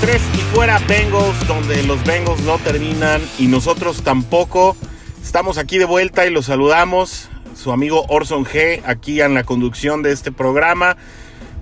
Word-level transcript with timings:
¿qué 0.00 0.06
tal 0.06 0.16
amigos 0.16 0.22
de 0.22 0.22
Tres 0.22 0.22
y 0.34 0.38
Fuera 0.54 0.78
Bengals, 0.86 1.46
donde 1.46 1.82
los 1.84 2.04
Bengals 2.04 2.40
no 2.42 2.58
terminan 2.58 3.22
y 3.38 3.46
nosotros 3.46 4.02
tampoco? 4.02 4.76
Estamos 5.22 5.58
aquí 5.58 5.78
de 5.78 5.84
vuelta 5.84 6.26
y 6.26 6.30
los 6.30 6.46
saludamos. 6.46 7.28
Su 7.54 7.72
amigo 7.72 8.04
Orson 8.08 8.44
G, 8.44 8.82
aquí 8.84 9.20
en 9.20 9.34
la 9.34 9.44
conducción 9.44 10.02
de 10.02 10.12
este 10.12 10.32
programa. 10.32 10.96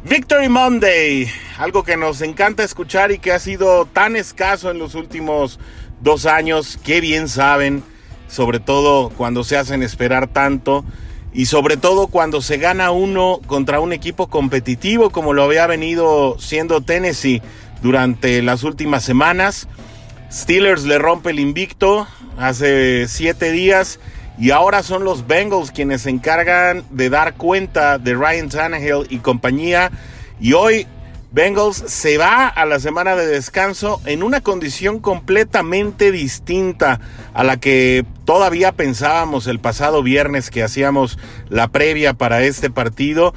Victory 0.04 0.48
Monday, 0.48 1.28
algo 1.58 1.82
que 1.82 1.96
nos 1.96 2.22
encanta 2.22 2.64
escuchar 2.64 3.12
y 3.12 3.18
que 3.18 3.32
ha 3.32 3.38
sido 3.38 3.84
tan 3.86 4.16
escaso 4.16 4.70
en 4.70 4.78
los 4.78 4.94
últimos 4.94 5.58
dos 6.00 6.26
años. 6.26 6.78
Qué 6.82 7.00
bien 7.00 7.28
saben, 7.28 7.82
sobre 8.28 8.60
todo 8.60 9.10
cuando 9.10 9.44
se 9.44 9.56
hacen 9.56 9.82
esperar 9.82 10.28
tanto 10.28 10.84
y 11.32 11.46
sobre 11.46 11.76
todo 11.76 12.08
cuando 12.08 12.40
se 12.40 12.56
gana 12.56 12.90
uno 12.90 13.40
contra 13.46 13.80
un 13.80 13.92
equipo 13.92 14.28
competitivo 14.28 15.10
como 15.10 15.32
lo 15.32 15.44
había 15.44 15.66
venido 15.66 16.36
siendo 16.40 16.80
Tennessee 16.80 17.40
durante 17.82 18.42
las 18.42 18.62
últimas 18.62 19.04
semanas. 19.04 19.68
Steelers 20.32 20.84
le 20.84 20.98
rompe 20.98 21.30
el 21.30 21.40
invicto 21.40 22.06
hace 22.38 23.08
siete 23.08 23.50
días 23.50 23.98
y 24.38 24.52
ahora 24.52 24.82
son 24.82 25.04
los 25.04 25.26
Bengals 25.26 25.70
quienes 25.70 26.02
se 26.02 26.10
encargan 26.10 26.84
de 26.90 27.10
dar 27.10 27.34
cuenta 27.34 27.98
de 27.98 28.14
Ryan 28.14 28.48
Tannehill 28.48 29.06
y 29.10 29.18
compañía 29.18 29.90
y 30.40 30.54
hoy 30.54 30.86
Bengals 31.32 31.76
se 31.76 32.18
va 32.18 32.48
a 32.48 32.66
la 32.66 32.80
semana 32.80 33.14
de 33.14 33.26
descanso 33.26 34.00
en 34.04 34.24
una 34.24 34.40
condición 34.40 34.98
completamente 34.98 36.10
distinta 36.10 37.00
a 37.34 37.44
la 37.44 37.58
que 37.58 38.04
todavía 38.24 38.72
pensábamos 38.72 39.46
el 39.46 39.60
pasado 39.60 40.02
viernes 40.02 40.50
que 40.50 40.64
hacíamos 40.64 41.18
la 41.48 41.68
previa 41.68 42.14
para 42.14 42.42
este 42.42 42.68
partido. 42.68 43.32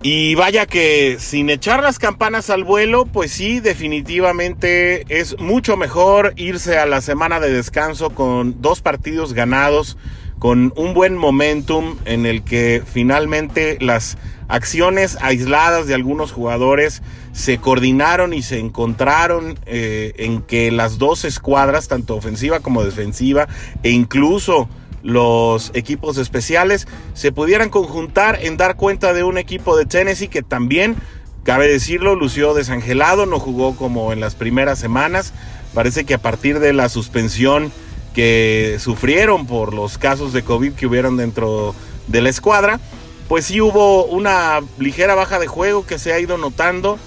Y 0.00 0.36
vaya 0.36 0.66
que 0.66 1.16
sin 1.18 1.50
echar 1.50 1.82
las 1.82 1.98
campanas 1.98 2.50
al 2.50 2.62
vuelo, 2.62 3.04
pues 3.04 3.32
sí, 3.32 3.58
definitivamente 3.58 5.04
es 5.08 5.36
mucho 5.40 5.76
mejor 5.76 6.34
irse 6.36 6.78
a 6.78 6.86
la 6.86 7.00
semana 7.00 7.40
de 7.40 7.50
descanso 7.50 8.10
con 8.10 8.62
dos 8.62 8.80
partidos 8.80 9.32
ganados, 9.32 9.96
con 10.38 10.72
un 10.76 10.94
buen 10.94 11.16
momentum 11.16 11.96
en 12.04 12.26
el 12.26 12.44
que 12.44 12.80
finalmente 12.86 13.76
las 13.80 14.18
acciones 14.46 15.18
aisladas 15.20 15.88
de 15.88 15.94
algunos 15.94 16.30
jugadores 16.30 17.02
se 17.32 17.58
coordinaron 17.58 18.34
y 18.34 18.42
se 18.42 18.60
encontraron 18.60 19.58
eh, 19.66 20.12
en 20.18 20.42
que 20.42 20.70
las 20.70 20.98
dos 20.98 21.24
escuadras, 21.24 21.88
tanto 21.88 22.14
ofensiva 22.14 22.60
como 22.60 22.84
defensiva, 22.84 23.48
e 23.82 23.90
incluso 23.90 24.68
los 25.02 25.70
equipos 25.74 26.18
especiales, 26.18 26.86
se 27.14 27.32
pudieran 27.32 27.70
conjuntar 27.70 28.38
en 28.42 28.56
dar 28.56 28.76
cuenta 28.76 29.12
de 29.12 29.24
un 29.24 29.38
equipo 29.38 29.76
de 29.76 29.86
Tennessee 29.86 30.28
que 30.28 30.42
también, 30.42 30.96
cabe 31.44 31.68
decirlo, 31.68 32.14
lució 32.14 32.54
desangelado, 32.54 33.26
no 33.26 33.38
jugó 33.38 33.76
como 33.76 34.12
en 34.12 34.20
las 34.20 34.34
primeras 34.34 34.78
semanas. 34.78 35.32
Parece 35.74 36.04
que 36.04 36.14
a 36.14 36.18
partir 36.18 36.60
de 36.60 36.72
la 36.72 36.88
suspensión 36.88 37.72
que 38.14 38.78
sufrieron 38.80 39.46
por 39.46 39.74
los 39.74 39.98
casos 39.98 40.32
de 40.32 40.42
COVID 40.42 40.72
que 40.72 40.86
hubieron 40.86 41.16
dentro 41.16 41.74
de 42.08 42.22
la 42.22 42.30
escuadra, 42.30 42.80
pues 43.28 43.44
sí 43.44 43.60
hubo 43.60 44.06
una 44.06 44.60
ligera 44.78 45.14
baja 45.14 45.38
de 45.38 45.46
juego 45.46 45.86
que 45.86 45.98
se 45.98 46.12
ha 46.12 46.18
ido 46.18 46.38
notando, 46.38 46.98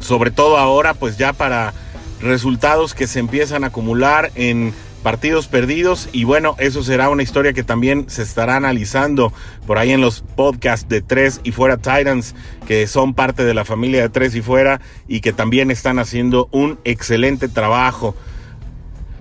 sobre 0.00 0.30
todo 0.30 0.58
ahora 0.58 0.94
pues 0.94 1.16
ya 1.16 1.32
para 1.32 1.72
resultados 2.20 2.94
que 2.94 3.06
se 3.06 3.18
empiezan 3.18 3.64
a 3.64 3.68
acumular 3.68 4.30
en 4.34 4.74
partidos 5.04 5.48
perdidos 5.48 6.08
y 6.12 6.24
bueno, 6.24 6.56
eso 6.58 6.82
será 6.82 7.10
una 7.10 7.22
historia 7.22 7.52
que 7.52 7.62
también 7.62 8.08
se 8.08 8.22
estará 8.22 8.56
analizando 8.56 9.34
por 9.66 9.76
ahí 9.76 9.92
en 9.92 10.00
los 10.00 10.22
podcasts 10.22 10.88
de 10.88 11.02
Tres 11.02 11.42
y 11.44 11.52
Fuera 11.52 11.76
Titans 11.76 12.34
que 12.66 12.86
son 12.86 13.12
parte 13.12 13.44
de 13.44 13.52
la 13.52 13.66
familia 13.66 14.00
de 14.00 14.08
Tres 14.08 14.34
y 14.34 14.40
Fuera 14.40 14.80
y 15.06 15.20
que 15.20 15.34
también 15.34 15.70
están 15.70 15.98
haciendo 15.98 16.48
un 16.52 16.78
excelente 16.84 17.48
trabajo. 17.48 18.16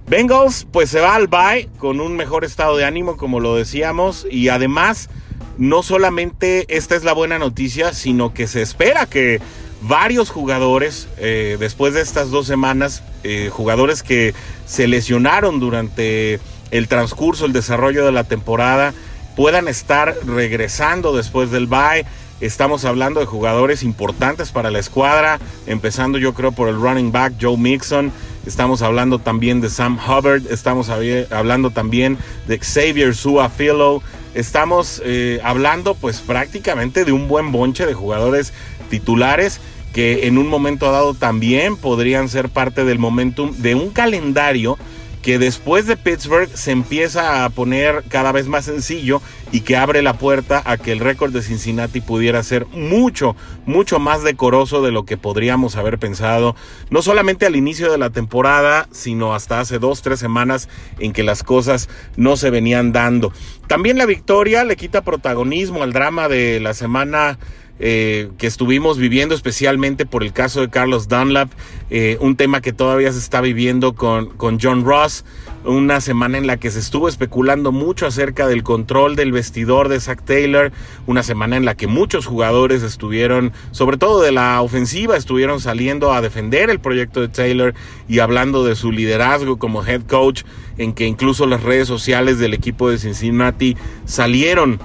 Bengals 0.07 0.65
pues 0.71 0.89
se 0.89 1.01
va 1.01 1.15
al 1.15 1.27
bye 1.27 1.67
con 1.77 1.99
un 1.99 2.15
mejor 2.15 2.45
estado 2.45 2.77
de 2.77 2.85
ánimo 2.85 3.17
como 3.17 3.41
lo 3.41 3.57
decíamos 3.57 4.25
y 4.31 4.47
además 4.47 5.09
no 5.57 5.83
solamente 5.83 6.65
esta 6.75 6.95
es 6.95 7.03
la 7.03 7.11
buena 7.11 7.39
noticia, 7.39 7.93
sino 7.93 8.33
que 8.33 8.47
se 8.47 8.61
espera 8.61 9.05
que 9.05 9.41
varios 9.83 10.29
jugadores, 10.29 11.09
eh, 11.17 11.57
después 11.59 11.93
de 11.93 12.01
estas 12.01 12.31
dos 12.31 12.47
semanas, 12.47 13.03
eh, 13.23 13.49
jugadores 13.51 14.01
que 14.01 14.33
se 14.65 14.87
lesionaron 14.87 15.59
durante 15.59 16.39
el 16.71 16.87
transcurso, 16.87 17.45
el 17.45 17.53
desarrollo 17.53 18.05
de 18.05 18.13
la 18.13 18.23
temporada, 18.23 18.93
puedan 19.35 19.67
estar 19.67 20.15
regresando 20.25 21.15
después 21.15 21.51
del 21.51 21.67
bye. 21.67 22.05
Estamos 22.39 22.85
hablando 22.85 23.19
de 23.19 23.25
jugadores 23.25 23.83
importantes 23.83 24.51
para 24.51 24.71
la 24.71 24.79
escuadra, 24.79 25.39
empezando 25.67 26.17
yo 26.17 26.33
creo 26.33 26.53
por 26.53 26.69
el 26.69 26.79
running 26.79 27.11
back 27.11 27.33
Joe 27.39 27.57
Mixon. 27.57 28.11
Estamos 28.45 28.81
hablando 28.81 29.19
también 29.19 29.61
de 29.61 29.69
Sam 29.69 29.97
Hubbard, 29.97 30.43
estamos 30.49 30.89
hablando 30.89 31.71
también 31.71 32.17
de 32.47 32.59
Xavier 32.59 33.15
Suafilo, 33.15 34.01
estamos 34.33 35.01
eh, 35.05 35.39
hablando 35.43 35.95
pues 35.95 36.19
prácticamente 36.19 37.05
de 37.05 37.13
un 37.13 37.29
buen 37.29 37.53
bonche 37.53 37.85
de 37.85 37.93
jugadores 37.93 38.51
titulares 38.89 39.61
que 39.93 40.27
en 40.27 40.37
un 40.37 40.47
momento 40.47 40.91
dado 40.91 41.13
también 41.13 41.77
podrían 41.77 42.27
ser 42.27 42.49
parte 42.49 42.83
del 42.83 42.99
momentum 42.99 43.55
de 43.57 43.75
un 43.75 43.91
calendario 43.91 44.77
que 45.23 45.39
después 45.39 45.87
de 45.87 45.95
Pittsburgh 45.95 46.49
se 46.53 46.71
empieza 46.71 47.45
a 47.45 47.49
poner 47.49 48.03
cada 48.09 48.33
vez 48.33 48.47
más 48.47 48.65
sencillo 48.65 49.21
y 49.53 49.61
que 49.61 49.77
abre 49.77 50.01
la 50.01 50.17
puerta 50.17 50.61
a 50.65 50.75
que 50.77 50.91
el 50.91 50.99
récord 50.99 51.31
de 51.31 51.41
Cincinnati 51.41 52.01
pudiera 52.01 52.43
ser 52.43 52.67
mucho, 52.67 53.33
mucho 53.65 53.99
más 53.99 54.23
decoroso 54.23 54.81
de 54.81 54.91
lo 54.91 55.05
que 55.05 55.15
podríamos 55.15 55.77
haber 55.77 55.97
pensado, 55.97 56.57
no 56.89 57.01
solamente 57.01 57.45
al 57.45 57.55
inicio 57.55 57.89
de 57.89 57.97
la 57.97 58.09
temporada, 58.09 58.89
sino 58.91 59.33
hasta 59.33 59.61
hace 59.61 59.79
dos, 59.79 60.01
tres 60.01 60.19
semanas 60.19 60.67
en 60.99 61.13
que 61.13 61.23
las 61.23 61.41
cosas 61.43 61.87
no 62.17 62.35
se 62.35 62.49
venían 62.49 62.91
dando. 62.91 63.31
También 63.67 63.97
la 63.97 64.05
victoria 64.05 64.65
le 64.65 64.75
quita 64.75 65.03
protagonismo 65.03 65.83
al 65.83 65.93
drama 65.93 66.27
de 66.27 66.59
la 66.59 66.73
semana 66.73 67.39
eh, 67.85 68.29
que 68.37 68.47
estuvimos 68.47 68.97
viviendo, 68.97 69.35
especialmente 69.35 70.05
por 70.05 70.23
el 70.23 70.31
caso 70.31 70.61
de 70.61 70.69
Carlos 70.69 71.09
Dunlap, 71.09 71.51
eh, 71.89 72.17
un 72.21 72.37
tema 72.37 72.61
que 72.61 72.71
todavía 72.71 73.11
se 73.11 73.19
está 73.19 73.41
viviendo 73.41 73.93
con, 73.93 74.27
con 74.37 74.57
John 74.57 74.85
Ross, 74.85 75.25
una 75.65 75.99
semana 75.99 76.37
en 76.37 76.47
la 76.47 76.55
que 76.55 76.71
se 76.71 76.79
estuvo 76.79 77.09
especulando 77.09 77.73
mucho 77.73 78.07
acerca 78.07 78.47
del 78.47 78.63
control 78.63 79.17
del 79.17 79.33
vestidor 79.33 79.89
de 79.89 79.99
Zach 79.99 80.23
Taylor, 80.23 80.71
una 81.07 81.23
semana 81.23 81.57
en 81.57 81.65
la 81.65 81.75
que 81.75 81.87
muchos 81.87 82.25
jugadores 82.25 82.83
estuvieron, 82.83 83.51
sobre 83.71 83.97
todo 83.97 84.21
de 84.21 84.31
la 84.31 84.61
ofensiva, 84.61 85.17
estuvieron 85.17 85.59
saliendo 85.59 86.13
a 86.13 86.21
defender 86.21 86.69
el 86.69 86.79
proyecto 86.79 87.19
de 87.19 87.27
Taylor 87.27 87.73
y 88.07 88.19
hablando 88.19 88.63
de 88.63 88.77
su 88.77 88.93
liderazgo 88.93 89.59
como 89.59 89.85
head 89.85 90.03
coach, 90.03 90.43
en 90.77 90.93
que 90.93 91.05
incluso 91.05 91.47
las 91.47 91.63
redes 91.63 91.89
sociales 91.89 92.39
del 92.39 92.53
equipo 92.53 92.89
de 92.89 92.97
Cincinnati 92.97 93.75
salieron 94.05 94.79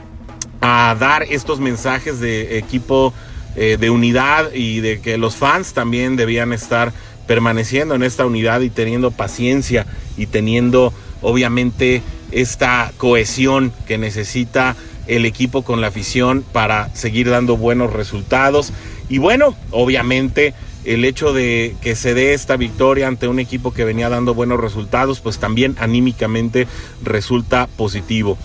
a 0.61 0.97
dar 0.99 1.23
estos 1.25 1.61
mensajes 1.61 2.21
de 2.21 2.59
equipo 2.59 3.13
eh, 3.57 3.77
de 3.79 3.91
unidad 3.91 4.53
y 4.53 4.81
de 4.81 5.01
que 5.01 5.19
los 5.19 5.37
fans 5.37 5.73
también 5.73 6.17
debían 6.17 6.53
estar 6.53 6.93
permaneciendo 7.27 7.95
en 7.95 8.03
esta 8.03 8.25
unidad 8.27 8.61
y 8.61 8.71
teniendo 8.71 9.11
paciencia 9.11 9.87
y 10.17 10.27
teniendo 10.27 10.93
obviamente 11.23 12.03
esta 12.31 12.93
cohesión 12.97 13.73
que 13.87 13.99
necesita 13.99 14.77
el 15.07 15.25
equipo 15.25 15.63
con 15.63 15.81
la 15.81 15.89
afición 15.89 16.45
para 16.53 16.95
seguir 16.95 17.31
dando 17.31 17.57
buenos 17.57 17.93
resultados. 17.93 18.73
Y 19.09 19.19
bueno, 19.19 19.57
obviamente 19.71 20.55
el 20.85 21.05
hecho 21.05 21.33
de 21.33 21.75
que 21.83 21.97
se 21.97 22.15
dé 22.15 22.35
esta 22.35 22.57
victoria 22.57 23.09
ante 23.09 23.29
un 23.29 23.41
equipo 23.41 23.73
que 23.73 23.85
venía 23.85 24.09
dando 24.09 24.35
buenos 24.35 24.61
resultados, 24.61 25.21
pues 25.21 25.39
también 25.39 25.77
anímicamente 25.81 26.67
resulta 27.03 27.67
positivo. 27.77 28.39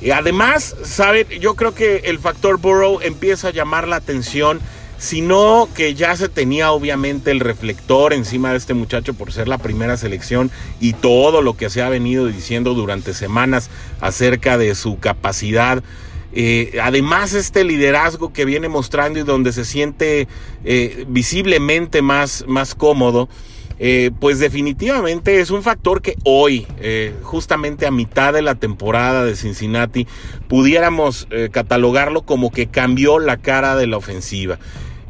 Y 0.00 0.10
además, 0.10 0.76
¿sabe? 0.84 1.26
Yo 1.40 1.54
creo 1.54 1.74
que 1.74 2.02
el 2.04 2.18
factor 2.18 2.58
Burrow 2.58 3.00
empieza 3.00 3.48
a 3.48 3.52
llamar 3.52 3.88
la 3.88 3.96
atención, 3.96 4.60
sino 4.98 5.68
que 5.74 5.94
ya 5.94 6.16
se 6.16 6.28
tenía 6.28 6.72
obviamente 6.72 7.30
el 7.30 7.40
reflector 7.40 8.12
encima 8.12 8.50
de 8.50 8.58
este 8.58 8.74
muchacho 8.74 9.14
por 9.14 9.32
ser 9.32 9.48
la 9.48 9.58
primera 9.58 9.96
selección 9.96 10.50
y 10.80 10.94
todo 10.94 11.42
lo 11.42 11.56
que 11.56 11.70
se 11.70 11.82
ha 11.82 11.88
venido 11.88 12.26
diciendo 12.26 12.74
durante 12.74 13.14
semanas 13.14 13.70
acerca 14.00 14.58
de 14.58 14.74
su 14.74 14.98
capacidad. 14.98 15.82
Eh, 16.32 16.78
además, 16.82 17.32
este 17.32 17.64
liderazgo 17.64 18.32
que 18.32 18.44
viene 18.44 18.68
mostrando 18.68 19.18
y 19.18 19.22
donde 19.22 19.52
se 19.52 19.64
siente 19.64 20.28
eh, 20.64 21.06
visiblemente 21.08 22.02
más, 22.02 22.44
más 22.46 22.74
cómodo. 22.74 23.28
Eh, 23.78 24.10
pues 24.20 24.38
definitivamente 24.38 25.40
es 25.40 25.50
un 25.50 25.62
factor 25.62 26.00
que 26.00 26.16
hoy, 26.24 26.66
eh, 26.80 27.14
justamente 27.22 27.86
a 27.86 27.90
mitad 27.90 28.32
de 28.32 28.40
la 28.40 28.54
temporada 28.54 29.24
de 29.24 29.36
Cincinnati, 29.36 30.06
pudiéramos 30.48 31.28
eh, 31.30 31.50
catalogarlo 31.52 32.22
como 32.22 32.50
que 32.50 32.68
cambió 32.68 33.18
la 33.18 33.36
cara 33.36 33.76
de 33.76 33.86
la 33.86 33.98
ofensiva. 33.98 34.58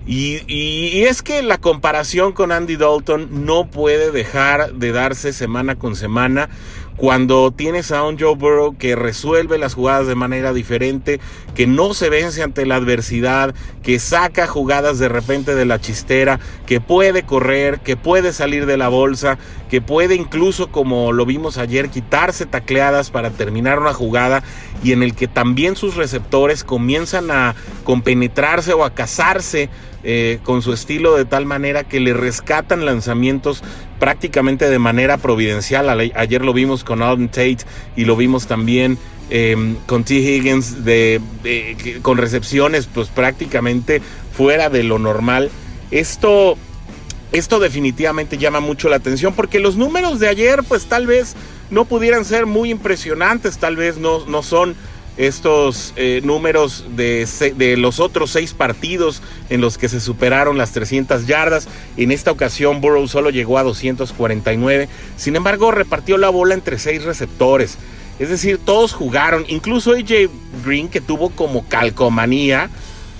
Y, 0.09 0.43
y, 0.47 1.03
es 1.03 1.23
que 1.23 1.43
la 1.43 1.59
comparación 1.59 2.33
con 2.33 2.53
Andy 2.53 2.77
Dalton 2.77 3.45
no 3.45 3.67
puede 3.67 4.13
dejar 4.13 4.73
de 4.75 4.93
darse 4.93 5.33
semana 5.33 5.75
con 5.75 5.97
semana 5.97 6.49
cuando 6.97 7.51
tienes 7.51 7.93
a 7.93 8.03
un 8.05 8.19
Joe 8.19 8.35
Burrow 8.37 8.77
que 8.77 8.97
resuelve 8.97 9.59
las 9.59 9.75
jugadas 9.75 10.07
de 10.07 10.15
manera 10.15 10.53
diferente, 10.53 11.21
que 11.55 11.67
no 11.67 11.95
se 11.95 12.09
vence 12.09 12.43
ante 12.43 12.65
la 12.65 12.77
adversidad, 12.77 13.55
que 13.83 13.99
saca 13.99 14.47
jugadas 14.47 14.99
de 14.99 15.09
repente 15.09 15.55
de 15.55 15.67
la 15.67 15.81
chistera, 15.81 16.41
que 16.67 16.81
puede 16.81 17.25
correr, 17.25 17.81
que 17.81 17.97
puede 17.97 18.33
salir 18.33 18.67
de 18.67 18.77
la 18.77 18.89
bolsa, 18.89 19.39
que 19.69 19.83
puede 19.83 20.15
incluso, 20.15 20.69
como 20.69 21.13
lo 21.13 21.27
vimos 21.27 21.59
ayer, 21.59 21.91
quitarse 21.91 22.47
tacleadas 22.47 23.11
para 23.11 23.31
terminar 23.31 23.79
una 23.79 23.93
jugada 23.93 24.43
y 24.83 24.93
en 24.93 25.03
el 25.03 25.15
que 25.15 25.29
también 25.29 25.77
sus 25.77 25.97
receptores 25.97 26.65
comienzan 26.65 27.31
a 27.31 27.55
compenetrarse 27.85 28.73
o 28.73 28.85
a 28.85 28.95
casarse 28.95 29.69
eh, 30.09 30.39
con 30.45 30.63
su 30.63 30.73
estilo 30.73 31.17
de 31.17 31.25
tal 31.25 31.47
manera 31.47 31.83
que 31.83 31.99
le 31.99 32.15
rescatan 32.15 32.85
lanzamientos 32.85 33.65
prácticamente 33.99 34.71
de 34.71 34.79
manera 34.79 35.17
providencial. 35.17 35.89
Ayer 36.15 36.45
lo 36.45 36.53
vimos 36.53 36.85
con 36.85 37.03
Alden 37.03 37.29
Tate 37.29 37.59
y 37.97 38.05
lo 38.05 38.15
vimos 38.15 38.47
también 38.47 38.99
em, 39.31 39.75
con 39.87 40.05
T. 40.05 40.15
Higgins 40.15 40.85
de, 40.85 41.21
con 42.03 42.19
recepciones 42.19 42.87
pues 42.87 43.09
prácticamente 43.09 44.01
fuera 44.33 44.71
de 44.71 44.85
lo 44.85 45.01
normal. 45.01 45.51
Esto, 45.91 46.57
esto 47.33 47.59
definitivamente 47.59 48.39
llama 48.39 48.61
mucho 48.61 48.89
la 48.89 48.97
atención 48.97 49.35
porque 49.35 49.59
los 49.59 49.77
números 49.77 50.21
de 50.21 50.29
ayer 50.29 50.63
pues 50.63 50.87
tal 50.87 51.09
vez 51.09 51.35
no 51.69 51.85
pudieran 51.85 52.25
ser 52.25 52.47
muy 52.47 52.71
impresionantes, 52.71 53.59
tal 53.59 53.75
vez 53.75 53.99
no, 53.99 54.25
no 54.27 54.45
son 54.45 54.77
estos 55.17 55.93
eh, 55.97 56.21
números 56.25 56.85
de, 56.95 57.27
los 57.79 58.01
otros 58.01 58.31
seis 58.31 58.53
partidos 58.53 59.23
en 59.49 59.61
los 59.61 59.79
que 59.79 59.89
se 59.89 60.01
superaron 60.01 60.59
las 60.59 60.73
300 60.73 61.27
yardas. 61.27 61.69
En 61.97 62.13
esta 62.13 62.31
ocasión 62.31 62.81
Burrow 62.81 63.09
solo 63.09 63.31
llegó 63.31 63.59
a 63.59 63.63
249. 63.63 64.89
Sin 65.17 65.37
embargo, 65.37 65.71
repartió 65.71 66.19
la 66.19 66.29
bola 66.29 66.55
entre 66.55 66.79
seis 66.79 67.05
receptores. 67.05 67.79
Es 68.19 68.29
decir, 68.29 68.59
todos 68.59 68.93
jugaron. 68.93 69.45
Incluso 69.49 69.93
AJ 69.93 70.31
Green, 70.65 70.89
que 70.89 71.01
tuvo 71.01 71.31
como 71.31 71.67
calcomanía 71.67 72.71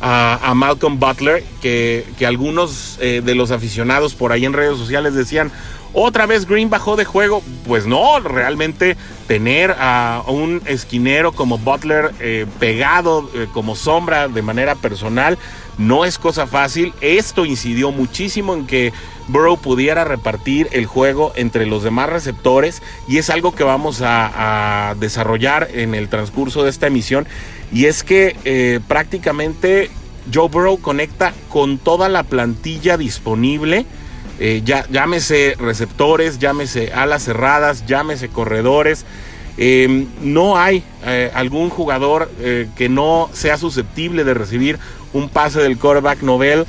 a, 0.01 0.53
Malcolm 0.55 0.99
Butler, 0.99 1.43
que, 1.61 2.07
que 2.19 2.27
algunos 2.27 2.99
eh, 3.01 3.23
de 3.25 3.35
los 3.35 3.51
aficionados 3.51 4.15
por 4.15 4.33
ahí 4.33 4.45
en 4.45 4.53
redes 4.53 4.79
sociales 4.79 5.15
decían, 5.15 5.51
otra 5.99 6.27
vez 6.27 6.47
Green 6.47 6.69
bajó 6.69 6.97
de 6.97 7.07
juego. 7.07 7.43
Pues 7.67 7.87
no, 7.87 8.21
realmente 8.21 8.99
tener 9.27 9.75
a 9.79 10.23
un 10.27 10.61
esquinero 10.67 11.33
como 11.33 11.57
Butler 11.57 12.13
eh, 12.21 12.45
pegado 12.61 13.31
eh, 13.35 13.49
como 13.53 13.75
sombra 13.75 14.29
de 14.29 14.43
manera 14.43 14.75
personal 14.75 15.39
no 15.79 16.05
es 16.05 16.19
cosa 16.19 16.47
fácil. 16.47 16.93
Esto 17.01 17.45
incidió 17.45 17.93
muchísimo 17.93 18.55
en 18.55 18.67
que 18.67 18.93
Burrow 19.29 19.59
pudiera 19.59 20.05
repartir 20.05 20.69
el 20.73 20.87
juego 20.87 21.33
entre 21.37 21.67
los 21.67 21.83
demás 21.83 22.09
receptores 22.09 22.83
y 23.09 23.19
es 23.19 23.31
algo 23.31 23.55
que 23.55 23.65
vamos 23.65 24.01
a, 24.03 24.95
desarrollar 24.99 25.69
en 25.73 25.95
el 25.95 26.09
transcurso 26.09 26.63
de 26.63 26.71
esta 26.71 26.87
emisión. 26.87 27.27
Y 27.73 27.87
es 27.87 28.03
que 28.03 28.37
eh, 28.45 28.81
prácticamente 28.87 29.91
Joe 30.33 30.49
Burrow 30.49 30.79
conecta 30.79 31.35
con 31.49 31.79
toda 31.79 32.09
la 32.09 32.23
plantilla 32.23 32.97
disponible 32.97 33.87
eh, 34.39 34.63
llámese 34.65 35.55
receptores, 35.59 36.39
llámese 36.39 36.93
alas 36.93 37.25
cerradas, 37.25 37.87
llámese 37.87 38.29
corredores. 38.29 39.07
Em, 39.57 40.07
no 40.21 40.59
hay 40.59 40.83
eh, 41.07 41.31
algún 41.35 41.71
jugador 41.71 42.31
que 42.77 42.89
no 42.91 43.31
sea 43.33 43.57
susceptible 43.57 44.25
de 44.25 44.35
recibir 44.35 44.79
un 45.15 45.31
pase 45.31 45.61
del 45.61 45.79
quarterback 45.79 46.23
novel. 46.23 46.67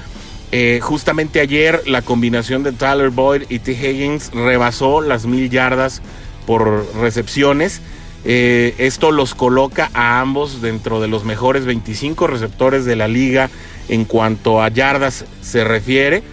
justamente 0.79 1.41
ayer 1.41 1.83
la 1.87 2.01
combinación 2.01 2.63
de 2.63 2.71
Tyler 2.71 3.09
Boyd 3.09 3.43
y 3.49 3.59
T. 3.59 3.73
Higgins 3.73 4.31
rebasó 4.31 5.01
las 5.01 5.25
mil 5.25 5.49
yardas 5.49 6.01
por 6.45 6.87
recepciones. 6.95 7.81
Esto 8.23 9.11
los 9.11 9.35
coloca 9.35 9.89
a 9.93 10.19
ambos 10.19 10.61
dentro 10.61 10.99
de 10.99 11.07
los 11.07 11.23
mejores 11.23 11.65
25 11.65 12.27
receptores 12.27 12.83
de 12.85 12.95
la 12.95 13.07
liga 13.07 13.49
en 13.89 14.05
cuanto 14.05 14.61
a 14.61 14.69
yardas 14.69 15.25
se 15.41 15.63
refiere. 15.63 16.23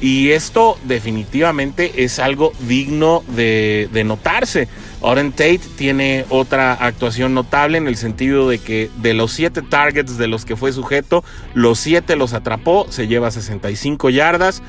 Y 0.00 0.30
esto 0.30 0.78
definitivamente 0.84 2.04
es 2.04 2.18
algo 2.18 2.52
digno 2.66 3.22
de, 3.36 3.88
notarse. 4.04 4.66
Oren 5.02 5.32
Tate 5.32 5.60
tiene 5.76 6.24
otra 6.30 6.72
actuación 6.72 7.34
notable 7.34 7.76
en 7.76 7.86
el 7.86 7.96
sentido 7.96 8.48
de 8.48 8.58
que 8.58 8.90
de 8.96 9.12
los 9.12 9.32
siete 9.32 9.60
targets 9.60 10.16
de 10.16 10.26
los 10.26 10.46
que 10.46 10.56
fue 10.56 10.72
sujeto, 10.72 11.22
los 11.52 11.78
siete 11.78 12.16
los 12.16 12.32
atrapó, 12.32 12.86
se 12.88 13.08
lleva 13.08 13.30
65 13.30 14.08
yardas. 14.08 14.62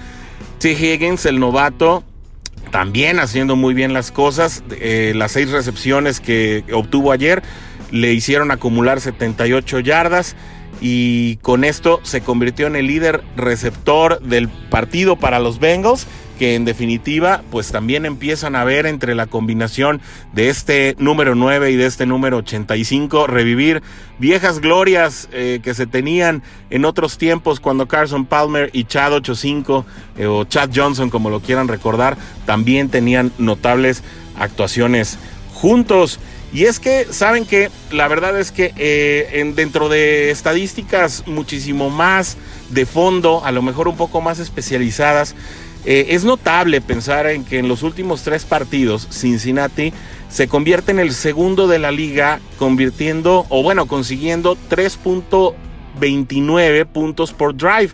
T. 0.59 0.73
Higgins, 0.73 1.25
el 1.25 1.39
novato, 1.39 2.03
también 2.71 3.19
haciendo 3.19 3.56
muy 3.56 3.73
bien 3.73 3.94
las 3.94 4.12
cosas. 4.12 4.63
Eh, 4.71 5.13
las 5.15 5.33
seis 5.33 5.51
recepciones 5.51 6.19
que 6.19 6.63
obtuvo 6.73 7.12
ayer 7.12 7.44
le 7.91 8.13
hicieron 8.13 8.51
acumular 8.51 9.01
78 9.01 9.79
yardas 9.81 10.35
y 10.79 11.35
con 11.38 11.63
esto 11.63 12.00
se 12.03 12.21
convirtió 12.21 12.68
en 12.68 12.75
el 12.75 12.88
líder 12.88 13.23
receptor 13.35 14.21
del 14.21 14.50
partido 14.50 15.18
para 15.18 15.39
los 15.39 15.59
Bengals 15.59 16.07
que 16.42 16.56
en 16.56 16.66
definitiva 16.66 17.44
pues 17.52 17.72
también 17.72 18.04
empiezan 18.04 18.56
a 18.56 18.64
ver 18.64 18.88
entre 18.88 19.14
la 19.14 19.28
combinación 19.28 20.02
de 20.34 20.50
este 20.50 20.96
número 20.98 21.36
9 21.36 21.70
y 21.70 21.76
de 21.76 21.86
este 21.86 22.08
número 22.08 22.38
85 22.38 23.28
revivir 23.28 23.84
viejas 24.18 24.58
glorias 24.58 25.30
eh, 25.34 25.60
que 25.62 25.76
se 25.76 25.86
tenían 25.86 26.42
en 26.72 26.86
otros 26.86 27.20
tiempos 27.20 27.60
cuando 27.60 27.88
Carson 27.88 28.26
Palmer 28.26 28.72
y 28.74 28.86
Chad 28.86 29.14
85 29.14 29.86
eh, 30.18 30.26
o 30.26 30.44
Chad 30.46 30.72
Johnson 30.74 31.12
como 31.12 31.30
lo 31.30 31.42
quieran 31.42 31.68
recordar 31.68 32.18
también 32.48 32.90
tenían 32.90 33.32
notables 33.38 34.02
actuaciones 34.36 35.20
juntos. 35.54 36.20
Y 36.54 36.66
es 36.66 36.80
que, 36.80 37.06
saben 37.12 37.46
que 37.46 37.70
la 37.92 38.10
verdad 38.10 38.38
es 38.38 38.52
que 38.52 38.74
eh, 38.76 39.40
en, 39.40 39.56
dentro 39.56 39.88
de 39.88 40.32
estadísticas 40.32 41.24
muchísimo 41.28 41.90
más 41.90 42.36
de 42.72 42.86
fondo, 42.86 43.46
a 43.46 43.52
lo 43.52 43.62
mejor 43.62 43.88
un 43.88 43.96
poco 43.96 44.20
más 44.20 44.40
especializadas, 44.40 45.34
eh, 45.86 46.07
es 46.10 46.24
notable 46.24 46.81
pensar 46.81 47.28
en 47.28 47.44
que 47.44 47.60
en 47.60 47.68
los 47.68 47.83
últimos 47.83 48.24
tres 48.24 48.45
partidos 48.45 49.07
Cincinnati 49.12 49.94
se 50.30 50.48
convierte 50.48 50.92
en 50.92 51.00
el 51.00 51.13
segundo 51.13 51.68
de 51.68 51.78
la 51.80 51.92
liga, 51.92 52.39
convirtiendo, 52.60 53.48
o 53.50 53.63
bueno, 53.63 53.88
consiguiendo 53.88 54.56
3.29 54.69 56.86
puntos 56.86 57.33
por 57.33 57.57
drive, 57.57 57.89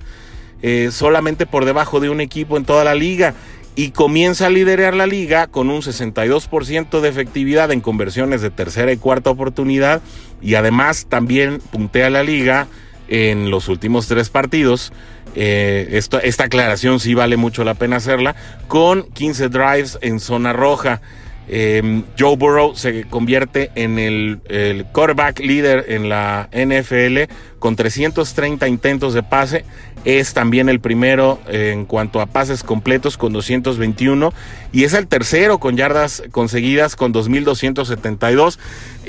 eh, 0.62 0.90
solamente 0.92 1.46
por 1.46 1.64
debajo 1.66 2.00
de 2.00 2.10
un 2.10 2.22
equipo 2.22 2.58
en 2.58 2.66
toda 2.66 2.84
la 2.84 2.96
liga 2.96 3.36
y 3.78 3.92
comienza 3.92 4.48
a 4.48 4.50
liderar 4.50 4.96
la 4.96 5.06
liga 5.06 5.46
con 5.46 5.70
un 5.70 5.84
62% 5.84 7.00
de 7.00 7.10
efectividad 7.10 7.72
en 7.72 7.80
conversiones 7.80 8.42
de 8.42 8.50
tercera 8.50 8.92
y 8.92 8.98
cuarta 8.98 9.30
oportunidad 9.30 10.02
y 10.42 10.56
además 10.56 11.06
también 11.08 11.60
puntea 11.72 12.10
la 12.10 12.24
liga 12.24 12.68
en 13.08 13.52
los 13.52 13.70
últimos 13.70 14.08
tres 14.08 14.30
partidos. 14.30 14.92
Eh, 15.40 15.88
esta 15.92 16.44
aclaración 16.46 17.00
sí 17.00 17.14
vale 17.14 17.38
mucho 17.38 17.64
la 17.64 17.76
pena 17.76 17.98
hacerla 17.98 18.36
con 18.68 19.04
15 19.04 19.50
drives 19.50 20.00
en 20.02 20.20
zona 20.20 20.52
roja. 20.52 21.00
Em, 21.48 22.04
Joe 22.18 22.36
Burrow 22.36 22.76
se 22.76 23.04
convierte 23.04 23.70
en 23.76 24.00
el, 24.00 24.40
el, 24.50 24.86
quarterback 24.86 25.40
líder 25.40 25.86
en 25.90 26.10
la 26.10 26.50
NFL 26.52 27.32
con 27.60 27.76
330 27.76 28.68
intentos 28.68 29.14
de 29.14 29.22
pase. 29.22 29.64
Es 30.06 30.34
también 30.34 30.70
el 30.70 30.80
primero 30.80 31.40
en 31.48 31.86
cuanto 31.86 32.22
a 32.22 32.28
pases 32.28 32.64
completos 32.64 33.18
con 33.18 33.34
221 33.34 34.34
y 34.72 34.84
es 34.84 34.94
el 34.94 35.08
tercero 35.08 35.58
con 35.60 35.76
yardas 35.76 36.24
conseguidas 36.32 36.96
con 36.96 37.12
2272. 37.12 38.60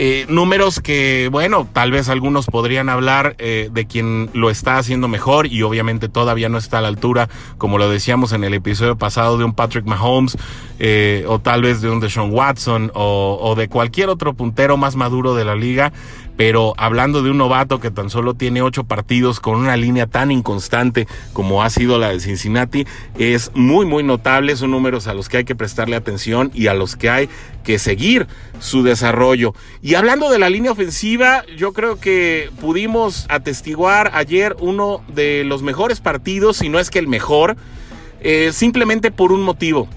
Eh, 0.00 0.26
números 0.28 0.80
que, 0.80 1.28
bueno, 1.32 1.68
tal 1.72 1.90
vez 1.90 2.08
algunos 2.08 2.46
podrían 2.46 2.88
hablar 2.88 3.34
eh, 3.38 3.68
de 3.72 3.86
quien 3.86 4.30
lo 4.32 4.48
está 4.48 4.78
haciendo 4.78 5.08
mejor 5.08 5.48
y 5.48 5.62
obviamente 5.62 6.08
todavía 6.08 6.48
no 6.48 6.58
está 6.58 6.78
a 6.78 6.82
la 6.82 6.88
altura, 6.88 7.28
como 7.58 7.78
lo 7.78 7.90
decíamos 7.90 8.32
en 8.32 8.44
el 8.44 8.54
episodio 8.54 8.96
pasado, 8.96 9.38
de 9.38 9.44
un 9.44 9.54
Patrick 9.54 9.84
Mahomes 9.86 10.36
eh, 10.78 11.24
o 11.26 11.40
tal 11.40 11.62
vez 11.62 11.80
de 11.80 11.90
un 11.90 11.98
Deshaun 11.98 12.32
Watson 12.32 12.92
o, 12.94 13.38
o 13.42 13.56
de 13.56 13.68
cualquier 13.68 14.08
otro 14.08 14.34
puntero 14.34 14.76
más 14.76 14.94
maduro 14.94 15.34
de 15.34 15.44
la 15.44 15.56
liga 15.56 15.92
pero 16.38 16.72
hablando 16.76 17.20
de 17.20 17.32
un 17.32 17.38
novato 17.38 17.80
que 17.80 17.90
tan 17.90 18.10
solo 18.10 18.32
tiene 18.32 18.62
ocho 18.62 18.84
partidos 18.84 19.40
con 19.40 19.56
una 19.56 19.76
línea 19.76 20.06
tan 20.06 20.30
inconstante 20.30 21.08
como 21.32 21.64
ha 21.64 21.68
sido 21.68 21.98
la 21.98 22.10
de 22.10 22.20
Cincinnati, 22.20 22.86
es 23.18 23.50
muy, 23.54 23.86
muy 23.86 24.04
notable. 24.04 24.54
Son 24.54 24.70
números 24.70 25.08
a 25.08 25.14
los 25.14 25.28
que 25.28 25.38
hay 25.38 25.44
que 25.44 25.56
prestarle 25.56 25.96
atención 25.96 26.52
y 26.54 26.68
a 26.68 26.74
los 26.74 26.94
que 26.94 27.10
hay 27.10 27.28
que 27.64 27.80
seguir 27.80 28.28
su 28.60 28.84
desarrollo. 28.84 29.52
Y 29.82 29.96
hablando 29.96 30.30
de 30.30 30.38
la 30.38 30.48
línea 30.48 30.70
ofensiva, 30.70 31.42
yo 31.56 31.72
creo 31.72 31.98
que 31.98 32.50
pudimos 32.60 33.26
atestiguar 33.28 34.12
ayer 34.14 34.54
uno 34.60 35.02
de 35.08 35.42
los 35.42 35.64
mejores 35.64 35.98
partidos, 35.98 36.58
si 36.58 36.68
no 36.68 36.78
es 36.78 36.90
que 36.90 37.00
el 37.00 37.08
mejor, 37.08 37.56
eh, 38.20 38.50
simplemente 38.52 39.10
por 39.10 39.32
un 39.32 39.42
motivo. 39.42 39.88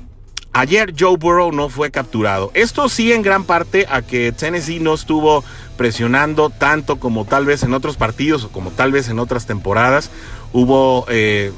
Ayer 0.54 0.94
Joe 1.00 1.16
Burrow 1.16 1.54
no 1.54 1.70
fue 1.70 1.92
capturado. 1.92 2.52
Esto 2.54 2.90
sí 2.90 3.14
en 3.14 3.22
gran 3.22 3.46
parte 3.46 3.86
a 3.90 4.02
que 4.02 4.34
Tennessee 4.34 4.82
no 4.82 4.96
estuvo 4.96 5.46
presionando 5.82 6.52
tanto 6.52 6.98
como 6.98 7.26
tal 7.26 7.48
vez 7.48 7.64
en 7.64 7.74
otros 7.74 7.98
partidos 7.98 8.44
o 8.44 8.50
como 8.50 8.70
tal 8.70 8.92
vez 8.92 9.10
en 9.10 9.18
otras 9.18 9.48
temporadas. 9.48 10.12
Hubo 10.54 11.08
eh, 11.10 11.52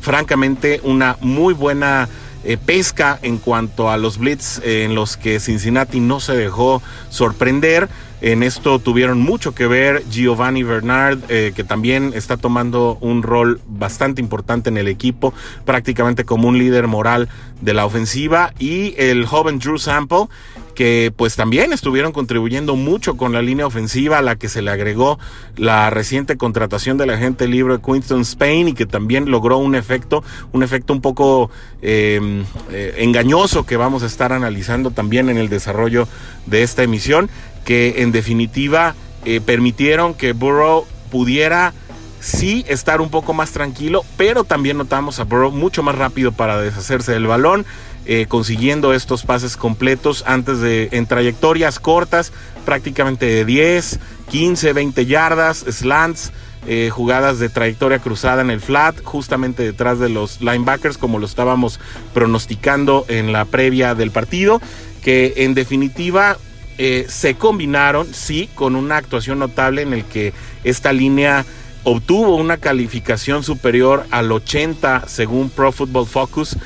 francamente 0.00 0.80
una 0.82 1.18
muy 1.20 1.52
buena 1.52 2.08
eh, 2.42 2.56
pesca 2.56 3.18
en 3.20 3.36
cuanto 3.36 3.90
a 3.90 3.98
los 3.98 4.16
blitz 4.16 4.62
en 4.64 4.94
los 4.94 5.18
que 5.18 5.40
Cincinnati 5.40 6.00
no 6.00 6.20
se 6.20 6.34
dejó 6.34 6.80
sorprender. 7.10 7.90
En 8.20 8.42
esto 8.42 8.78
tuvieron 8.78 9.20
mucho 9.20 9.54
que 9.54 9.66
ver 9.66 10.02
Giovanni 10.10 10.62
Bernard, 10.62 11.18
eh, 11.28 11.52
que 11.54 11.64
también 11.64 12.12
está 12.14 12.36
tomando 12.36 12.96
un 13.00 13.22
rol 13.22 13.60
bastante 13.66 14.22
importante 14.22 14.70
en 14.70 14.78
el 14.78 14.88
equipo, 14.88 15.34
prácticamente 15.64 16.24
como 16.24 16.48
un 16.48 16.58
líder 16.58 16.86
moral 16.86 17.28
de 17.60 17.74
la 17.74 17.84
ofensiva, 17.84 18.54
y 18.58 18.94
el 18.96 19.26
joven 19.26 19.58
Drew 19.58 19.78
Sample, 19.78 20.28
que 20.76 21.12
pues 21.16 21.34
también 21.34 21.72
estuvieron 21.72 22.12
contribuyendo 22.12 22.76
mucho 22.76 23.16
con 23.16 23.32
la 23.32 23.42
línea 23.42 23.66
ofensiva 23.66 24.18
a 24.18 24.22
la 24.22 24.36
que 24.36 24.48
se 24.48 24.62
le 24.62 24.70
agregó 24.70 25.18
la 25.56 25.90
reciente 25.90 26.36
contratación 26.36 26.98
del 26.98 27.10
agente 27.10 27.48
libre 27.48 27.78
Quinton 27.84 28.20
Spain 28.20 28.68
y 28.68 28.74
que 28.74 28.86
también 28.86 29.30
logró 29.30 29.56
un 29.56 29.74
efecto, 29.74 30.22
un 30.52 30.62
efecto 30.62 30.92
un 30.92 31.00
poco 31.00 31.50
em, 31.80 32.44
eh, 32.70 32.96
engañoso 32.98 33.64
que 33.64 33.76
vamos 33.76 34.02
a 34.02 34.06
estar 34.06 34.32
analizando 34.32 34.90
también 34.90 35.30
en 35.30 35.38
el 35.38 35.48
desarrollo 35.48 36.06
de 36.44 36.62
esta 36.62 36.82
emisión, 36.82 37.30
que 37.66 37.96
en 37.98 38.12
definitiva 38.12 38.94
eh, 39.26 39.42
permitieron 39.44 40.14
que 40.14 40.32
Burrow 40.32 40.86
pudiera 41.10 41.74
sí 42.20 42.64
estar 42.68 43.02
un 43.02 43.10
poco 43.10 43.34
más 43.34 43.50
tranquilo, 43.50 44.04
pero 44.16 44.44
también 44.44 44.78
notamos 44.78 45.20
a 45.20 45.24
Burrow 45.24 45.50
mucho 45.50 45.82
más 45.82 45.96
rápido 45.96 46.32
para 46.32 46.58
deshacerse 46.58 47.12
del 47.12 47.26
balón. 47.26 47.66
Eh, 48.08 48.26
consiguiendo 48.28 48.94
estos 48.94 49.24
pases 49.24 49.56
completos 49.56 50.22
antes 50.28 50.60
de 50.60 50.90
en 50.92 51.06
trayectorias 51.06 51.80
cortas, 51.80 52.32
prácticamente 52.64 53.26
de 53.26 53.44
10, 53.44 53.98
15, 54.30 54.72
20 54.72 55.06
yardas, 55.06 55.64
slants, 55.68 56.30
eh, 56.68 56.88
jugadas 56.92 57.40
de 57.40 57.48
trayectoria 57.48 57.98
cruzada 57.98 58.42
en 58.42 58.50
el 58.50 58.60
flat, 58.60 59.02
justamente 59.02 59.64
detrás 59.64 59.98
de 59.98 60.08
los 60.08 60.40
linebackers, 60.40 60.98
como 60.98 61.18
lo 61.18 61.26
estábamos 61.26 61.80
pronosticando 62.14 63.04
en 63.08 63.32
la 63.32 63.44
previa 63.44 63.96
del 63.96 64.12
partido, 64.12 64.60
que 65.02 65.34
en 65.38 65.54
definitiva 65.54 66.38
eh, 66.78 67.06
se 67.08 67.34
combinaron, 67.34 68.12
sí, 68.12 68.48
con 68.54 68.76
una 68.76 68.96
actuación 68.96 69.38
notable 69.38 69.82
en 69.82 69.92
el 69.92 70.04
que 70.04 70.32
esta 70.64 70.92
línea 70.92 71.44
obtuvo 71.84 72.36
una 72.36 72.56
calificación 72.56 73.42
superior 73.42 74.06
al 74.10 74.32
80 74.32 75.04
según 75.06 75.50
Pro 75.50 75.70
Football 75.72 76.06
Focus 76.06 76.56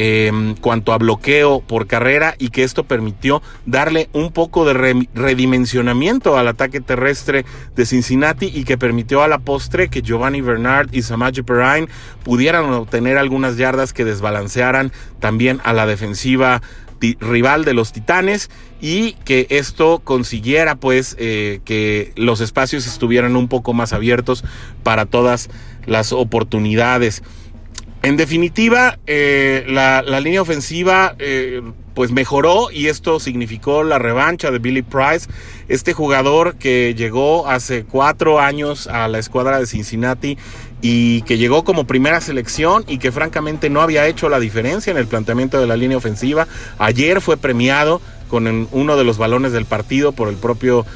en 0.00 0.54
cuanto 0.54 0.92
a 0.92 0.98
bloqueo 0.98 1.60
por 1.60 1.88
carrera 1.88 2.36
y 2.38 2.50
que 2.50 2.62
esto 2.62 2.84
permitió 2.84 3.42
darle 3.66 4.08
un 4.12 4.30
poco 4.30 4.64
de 4.64 5.04
redimensionamiento 5.12 6.38
al 6.38 6.46
ataque 6.46 6.80
terrestre 6.80 7.44
de 7.74 7.84
Cincinnati 7.84 8.46
y 8.54 8.62
que 8.62 8.78
permitió 8.78 9.22
a 9.22 9.28
la 9.28 9.38
postre 9.38 9.88
que 9.88 10.02
Giovanni 10.02 10.40
Bernard 10.40 10.90
y 10.92 11.02
Samaje 11.02 11.42
Perrine 11.42 11.88
pudieran 12.22 12.72
obtener 12.72 13.18
algunas 13.18 13.56
yardas 13.56 13.92
que 13.92 14.04
desbalancearan 14.04 14.92
también 15.18 15.60
a 15.64 15.72
la 15.72 15.86
defensiva 15.86 16.62
rival 17.20 17.64
de 17.64 17.74
los 17.74 17.92
Titanes 17.92 18.50
y 18.80 19.12
que 19.24 19.46
esto 19.50 20.00
consiguiera 20.02 20.76
pues 20.76 21.16
eh, 21.18 21.60
que 21.64 22.12
los 22.16 22.40
espacios 22.40 22.86
estuvieran 22.86 23.36
un 23.36 23.48
poco 23.48 23.72
más 23.72 23.92
abiertos 23.92 24.44
para 24.82 25.06
todas 25.06 25.48
las 25.86 26.12
oportunidades. 26.12 27.22
En 28.08 28.16
definitiva, 28.16 28.98
eh, 29.06 29.66
la, 29.68 30.00
línea 30.22 30.40
ofensiva 30.40 31.14
eh, 31.18 31.60
pues 31.92 32.10
mejoró 32.10 32.70
y 32.70 32.86
esto 32.86 33.20
significó 33.20 33.82
la 33.82 33.98
revancha 33.98 34.50
de 34.50 34.58
Billy 34.58 34.80
Price, 34.80 35.28
este 35.68 35.92
jugador 35.92 36.56
que 36.56 36.94
llegó 36.94 37.46
hace 37.48 37.84
cuatro 37.84 38.40
años 38.40 38.86
a 38.86 39.08
la 39.08 39.18
escuadra 39.18 39.58
de 39.58 39.66
Cincinnati 39.66 40.38
y 40.80 41.20
que 41.22 41.36
llegó 41.36 41.64
como 41.64 41.86
primera 41.86 42.22
selección 42.22 42.82
y 42.88 42.96
que 42.96 43.12
francamente 43.12 43.68
no 43.68 43.82
había 43.82 44.06
hecho 44.06 44.30
la 44.30 44.40
diferencia 44.40 44.90
en 44.90 44.96
el 44.96 45.06
planteamiento 45.06 45.60
de 45.60 45.66
la 45.66 45.76
línea 45.76 45.98
ofensiva. 45.98 46.48
Ayer 46.78 47.20
fue 47.20 47.36
premiado 47.36 48.00
con 48.30 48.68
uno 48.72 48.96
de 48.96 49.04
los 49.04 49.18
balones 49.18 49.52
del 49.52 49.66
partido 49.66 50.12
por 50.12 50.30
el 50.30 50.36
propio 50.36 50.86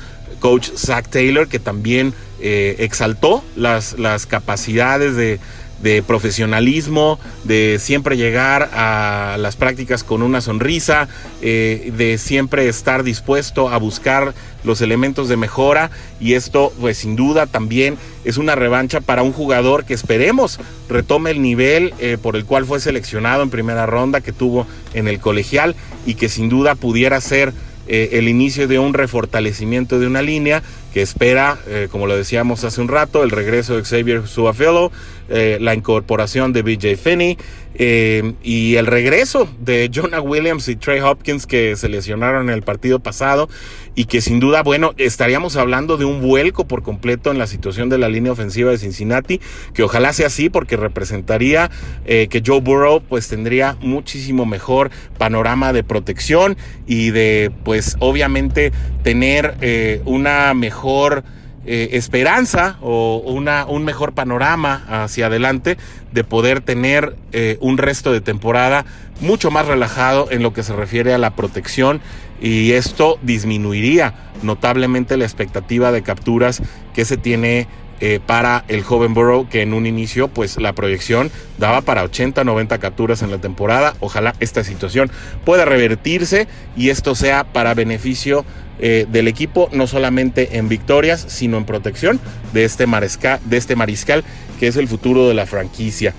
coach 0.41 0.71
Zach 0.75 1.09
Taylor, 1.11 1.47
que 1.47 1.59
también 1.59 2.15
eh, 2.41 2.77
exaltó 2.79 3.45
las, 3.55 3.99
las 3.99 4.25
capacidades 4.25 5.15
de 5.15 5.41
de 5.83 6.03
profesionalismo, 6.03 7.19
de 7.45 7.79
siempre 7.81 8.17
llegar 8.17 8.71
a 8.73 9.37
las 9.39 9.57
prácticas 9.57 10.05
con 10.05 10.23
una 10.23 10.41
sonrisa, 10.41 11.09
eh, 11.43 11.93
de 11.97 12.19
siempre 12.19 12.69
estar 12.69 13.03
dispuesto 13.03 13.69
a 13.69 13.77
buscar 13.79 14.33
los 14.65 14.81
elementos 14.81 15.29
de 15.29 15.37
mejora. 15.37 15.91
Y 16.21 16.35
esto 16.35 16.73
pues 16.81 16.99
sin 16.99 17.17
duda 17.17 17.47
también 17.47 17.99
es 18.25 18.37
una 18.37 18.55
revancha 18.55 19.01
para 19.01 19.23
un 19.23 19.33
jugador 19.33 19.85
que 19.85 19.95
esperemos 19.95 20.61
retome 20.89 21.33
el 21.33 21.43
nivel 21.43 21.93
eh, 21.99 22.17
por 22.21 22.37
el 22.37 22.45
cual 22.45 22.65
fue 22.65 22.79
seleccionado 22.79 23.43
en 23.43 23.51
primera 23.51 23.87
ronda 23.87 24.21
que 24.21 24.33
tuvo 24.33 24.67
en 24.95 25.09
el 25.09 25.19
colegial 25.19 25.75
y 26.07 26.15
que 26.15 26.29
sin 26.29 26.49
duda 26.49 26.77
pudiera 26.77 27.21
ser 27.21 27.53
eh, 27.89 28.11
el 28.13 28.29
inicio 28.29 28.69
de 28.69 28.79
un 28.79 28.95
refortalecimiento 28.95 29.99
de 29.99 30.07
una 30.07 30.23
línea 30.23 30.63
que 30.95 31.03
espera, 31.03 31.59
como 31.91 32.07
lo 32.07 32.15
decíamos 32.15 32.65
hace 32.65 32.83
un 32.83 32.89
rato, 32.89 33.23
el 33.23 33.31
regreso 33.31 33.77
de 33.77 33.83
Xavier 33.83 34.29
Suafelo, 34.29 34.93
eh, 35.35 35.57
la 35.63 35.75
incorporación 35.75 36.53
de 36.53 36.61
BJ 36.61 36.97
Finney 36.97 37.39
eh, 37.75 38.35
y 38.43 38.77
el 38.77 38.85
regreso 38.87 39.49
de 39.59 39.91
Jonah 39.91 40.21
Williams 40.21 40.69
y 40.69 40.77
Trey 40.77 41.01
Hopkins 41.01 41.47
que 41.47 41.75
se 41.75 41.89
lesionaron 41.89 42.51
en 42.51 42.55
el 42.55 42.61
partido 42.61 42.99
pasado 43.01 43.49
y 43.95 44.05
que 44.05 44.21
sin 44.21 44.41
duda, 44.41 44.63
bueno, 44.63 44.93
estaríamos 44.99 45.57
hablando 45.57 45.97
de 45.97 46.05
un 46.05 46.21
vuelco 46.21 46.69
por 46.69 46.83
completo 46.83 47.31
en 47.31 47.39
la 47.39 47.47
situación 47.47 47.89
de 47.89 47.97
la 47.97 48.11
línea 48.11 48.33
ofensiva 48.33 48.71
de 48.71 48.77
Cincinnati, 48.77 49.41
que 49.73 49.83
ojalá 49.83 50.13
sea 50.13 50.27
así 50.27 50.51
porque 50.51 50.77
representaría 50.77 51.71
que 52.05 52.43
Joe 52.45 52.61
Burrow 52.61 53.01
pues 53.01 53.29
tendría 53.29 53.79
muchísimo 53.81 54.45
mejor 54.45 54.91
panorama 55.17 55.73
de 55.73 55.83
protección 55.83 56.59
y 56.87 57.11
de 57.11 57.51
pues 57.65 57.97
obviamente 58.01 58.71
tener 59.03 60.03
una 60.05 60.53
mejor 60.53 61.25
eh, 61.65 61.91
esperanza 61.93 62.77
o 62.81 63.23
una, 63.25 63.67
un 63.67 63.85
mejor 63.85 64.13
panorama 64.13 64.85
hacia 64.89 65.27
adelante 65.27 65.77
de 66.13 66.25
poder 66.25 66.61
tener 66.61 67.17
eh, 67.33 67.57
un 67.61 67.79
resto 67.79 68.13
de 68.13 68.21
temporada 68.21 68.85
mucho 69.21 69.51
más 69.51 69.67
relajado 69.67 70.29
en 70.31 70.43
lo 70.43 70.53
que 70.53 70.63
se 70.63 70.75
refiere 70.75 71.15
a 71.15 71.19
la 71.19 71.37
protección 71.37 72.01
y 72.41 72.73
esto 72.73 73.19
disminuiría 73.23 74.15
notablemente 74.43 75.17
la 75.17 75.25
expectativa 75.25 75.93
de 75.93 76.03
capturas 76.03 76.61
que 76.95 77.05
se 77.05 77.17
tiene 77.17 77.69
eh, 78.01 78.21
para 78.25 78.65
el 78.69 78.83
joven 78.83 79.15
Burrow, 79.15 79.49
que 79.49 79.63
en 79.63 79.75
un 79.75 79.87
inicio, 79.87 80.29
pues 80.29 80.57
la 80.61 80.73
proyección 80.73 81.31
daba 81.59 81.83
para 81.83 82.03
80, 82.03 82.45
90 82.45 82.79
capturas 82.79 83.23
en 83.23 83.31
la 83.31 83.39
temporada. 83.39 83.95
Ojalá 84.01 84.35
esta 84.41 84.65
situación 84.65 85.11
pueda 85.45 85.65
revertirse 85.65 86.49
y 86.77 86.91
esto 86.91 87.15
sea 87.15 87.45
para 87.45 87.75
beneficio 87.75 88.45
eh, 88.79 89.07
del 89.09 89.29
equipo, 89.29 89.69
no 89.73 89.87
solamente 89.87 90.57
en 90.59 90.69
victorias, 90.69 91.25
sino 91.29 91.57
en 91.57 91.65
protección 91.65 92.19
de 92.53 92.65
este, 92.65 92.87
de 92.87 93.57
este 93.57 93.77
mariscal, 93.77 94.25
que 94.59 94.67
es 94.67 94.77
el 94.77 94.89
futuro 94.89 95.29
de 95.29 95.35
la 95.35 95.47
franquicia. 95.47 96.15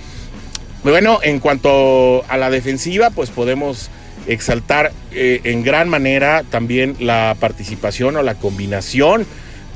Bueno, 0.83 1.19
en 1.23 1.39
cuanto 1.39 2.23
a 2.27 2.37
la 2.37 2.49
defensiva, 2.49 3.09
pues 3.09 3.29
podemos 3.29 3.89
exaltar 4.27 4.91
eh, 5.11 5.41
en 5.43 5.63
gran 5.63 5.89
manera 5.89 6.43
también 6.49 6.95
la 6.99 7.35
participación 7.39 8.15
o 8.15 8.21
la 8.21 8.35
combinación 8.35 9.25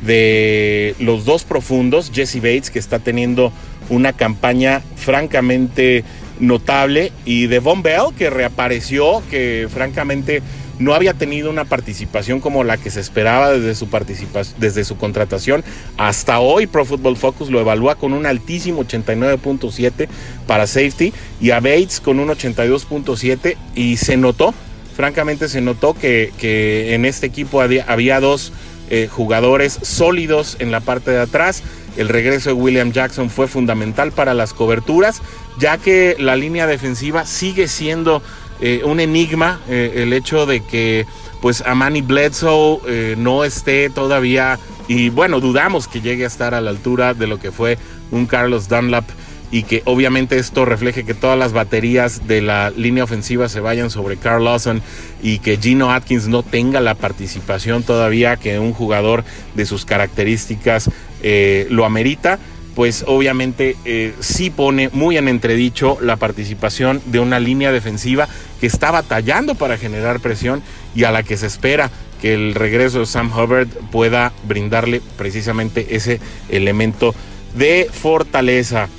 de 0.02 0.96
los 1.00 1.26
dos 1.26 1.44
profundos, 1.44 2.12
Jesse 2.14 2.38
Bates, 2.38 2.70
que 2.70 2.80
está 2.80 3.00
teniendo 3.00 3.52
una 3.90 4.14
campaña 4.14 4.82
francamente 4.96 6.04
notable, 6.40 7.12
y 7.26 7.48
de 7.48 7.60
Von 7.60 7.82
Bell, 7.82 8.14
que 8.18 8.30
reapareció, 8.30 9.24
que 9.30 9.68
francamente 9.72 10.42
no 10.80 10.94
había 10.94 11.14
tenido 11.14 11.50
una 11.50 11.66
participación 11.66 12.40
como 12.40 12.64
la 12.64 12.78
que 12.78 12.92
se 12.92 13.00
esperaba 13.00 13.52
desde 13.52 13.76
su, 13.76 13.88
desde 14.60 14.84
su 14.84 14.98
contratación 14.98 15.64
hasta 15.98 16.40
hoy. 16.40 16.68
Pro 16.68 16.86
Football 16.86 17.18
Focus 17.18 17.50
lo 17.50 17.60
evalúa 17.60 17.96
con 17.96 18.14
un 18.14 18.26
altísimo 18.26 18.84
89.7 18.84 20.08
para 20.46 20.68
safety 20.68 21.14
y 21.42 21.52
a 21.52 21.60
Bates 21.60 22.00
con 22.00 22.20
un 22.20 22.30
82.7 22.30 23.56
y 23.76 23.98
se 23.98 24.18
notó, 24.18 24.54
francamente 24.96 25.48
se 25.50 25.62
notó 25.62 25.94
que, 25.94 26.32
que 26.38 26.94
en 26.94 27.06
este 27.06 27.26
equipo 27.26 27.62
había 27.62 28.20
dos 28.20 28.54
eh, 28.90 29.10
jugadores 29.12 29.80
sólidos 29.82 30.56
en 30.60 30.72
la 30.72 30.80
parte 30.80 31.12
de 31.12 31.20
atrás. 31.20 31.64
El 31.98 32.10
regreso 32.10 32.50
de 32.50 32.54
William 32.54 32.92
Jackson 32.92 33.30
fue 33.30 33.48
fundamental 33.48 34.12
para 34.12 34.34
las 34.34 34.54
coberturas, 34.54 35.22
ya 35.60 35.78
que 35.78 36.16
la 36.20 36.36
línea 36.36 36.68
defensiva 36.68 37.26
sigue 37.26 37.68
siendo 37.68 38.22
eh, 38.62 38.82
un 38.86 39.00
enigma. 39.00 39.60
Eh, 39.68 39.94
el 39.98 40.14
hecho 40.14 40.46
de 40.46 40.62
que 40.62 41.06
pues 41.42 41.62
Amani 41.66 42.02
Bledsoe 42.02 43.16
no 43.16 43.44
esté 43.44 43.90
todavía, 43.92 44.58
y 44.88 45.10
bueno, 45.10 45.40
dudamos 45.40 45.88
que 45.88 46.02
llegue 46.02 46.24
a 46.24 46.28
estar 46.28 46.56
a 46.56 46.62
la 46.62 46.72
altura 46.72 47.14
de 47.14 47.28
lo 47.28 47.40
que 47.40 47.52
fue 47.52 47.78
un 48.10 48.26
Carlos 48.26 48.68
Dunlap 48.68 49.06
y 49.52 49.64
que 49.64 49.82
obviamente 49.86 50.38
esto 50.38 50.66
refleje 50.66 51.06
que 51.06 51.14
todas 51.14 51.38
las 51.38 51.54
baterías 51.54 52.28
de 52.28 52.42
la 52.42 52.70
línea 52.72 53.04
ofensiva 53.04 53.48
se 53.50 53.60
vayan 53.60 53.90
sobre 53.90 54.18
Carl 54.18 54.44
Lawson 54.44 54.82
y 55.24 55.40
que 55.40 55.58
Gino 55.58 55.92
Atkins 55.92 56.28
no 56.28 56.44
tenga 56.44 56.82
la 56.82 56.96
participación 56.96 57.84
todavía 57.84 58.36
que 58.38 58.60
un 58.60 58.74
jugador 58.74 59.24
de 59.56 59.66
sus 59.66 59.86
características 59.86 60.90
eh, 61.24 61.68
lo 61.70 61.86
amerita 61.86 62.40
pues 62.78 63.06
obviamente 63.08 63.76
eh, 63.86 64.14
sí 64.20 64.52
pone 64.52 64.90
muy 64.90 65.18
en 65.18 65.28
entredicho 65.28 65.98
la 66.00 66.18
participación 66.18 67.02
de 67.08 67.20
una 67.20 67.40
línea 67.40 67.72
defensiva 67.72 68.28
que 68.60 68.68
está 68.68 68.92
batallando 68.92 69.56
para 69.56 69.78
generar 69.78 70.20
presión 70.20 70.62
y 70.94 71.04
a 71.04 71.12
la 71.12 71.24
que 71.24 71.38
se 71.38 71.48
espera 71.48 71.90
que 72.22 72.36
el 72.36 72.54
regreso 72.54 73.00
de 73.00 73.06
Sam 73.08 73.32
Hubbard 73.32 73.68
pueda 73.92 74.32
brindarle 74.48 75.02
precisamente 75.18 75.96
ese 75.96 76.20
elemento 76.50 77.16
de 77.56 77.88
fortaleza. 77.92 78.90